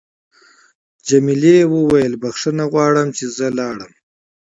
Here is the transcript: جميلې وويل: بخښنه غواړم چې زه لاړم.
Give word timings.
جميلې 1.09 1.57
وويل: 1.75 2.13
بخښنه 2.21 2.63
غواړم 2.71 3.07
چې 3.17 3.25
زه 3.37 3.47
لاړم. 3.59 3.91